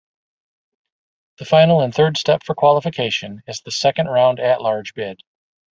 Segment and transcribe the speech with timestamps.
[1.37, 5.21] The final and third step for qualification is the Second Round At-Large Bid.